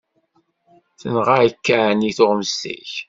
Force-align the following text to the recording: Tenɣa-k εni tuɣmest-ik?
Tenɣa-k 0.99 1.65
εni 1.79 2.11
tuɣmest-ik? 2.17 2.93